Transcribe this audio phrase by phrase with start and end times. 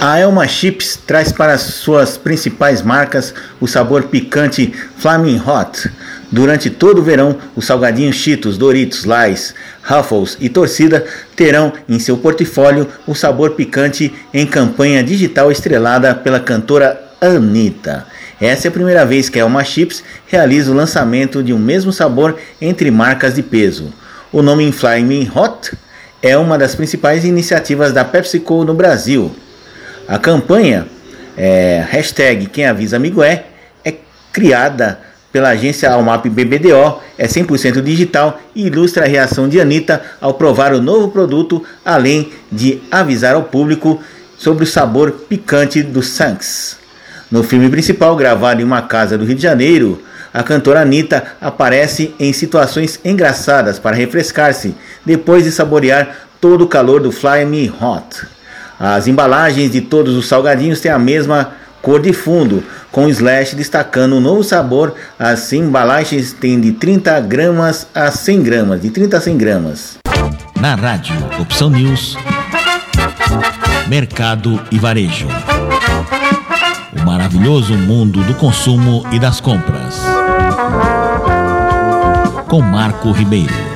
[0.00, 5.90] A Elma Chips traz para suas principais marcas o sabor picante Flaming Hot.
[6.30, 9.52] Durante todo o verão, os salgadinhos Cheetos, Doritos, Lays,
[9.82, 16.38] Ruffles e Torcida terão em seu portfólio o sabor picante em campanha digital estrelada pela
[16.38, 18.06] cantora Anitta.
[18.40, 21.92] Essa é a primeira vez que a Elma Chips realiza o lançamento de um mesmo
[21.92, 23.92] sabor entre marcas de peso.
[24.30, 25.76] O nome Flaming Hot
[26.22, 29.34] é uma das principais iniciativas da PepsiCo no Brasil.
[30.08, 30.86] A campanha
[31.36, 33.44] é, hashtag Quem Avisa Amigo É,
[33.84, 33.94] é
[34.32, 34.98] criada
[35.30, 40.72] pela agência Almap BBDO, é 100% digital e ilustra a reação de Anitta ao provar
[40.72, 44.02] o novo produto, além de avisar ao público
[44.38, 46.78] sobre o sabor picante do Sanks.
[47.30, 52.14] No filme principal, gravado em uma casa do Rio de Janeiro, a cantora Anitta aparece
[52.18, 58.37] em situações engraçadas para refrescar-se depois de saborear todo o calor do Fly Me Hot.
[58.78, 62.62] As embalagens de todos os salgadinhos têm a mesma cor de fundo,
[62.92, 64.94] com o slash destacando um novo sabor.
[65.18, 69.98] As embalagens têm de 30 gramas a 100 gramas, de 30 a 100 gramas.
[70.60, 72.16] Na rádio Opção News,
[73.88, 75.28] Mercado e Varejo.
[76.96, 80.00] O maravilhoso mundo do consumo e das compras.
[82.48, 83.67] Com Marco Ribeiro.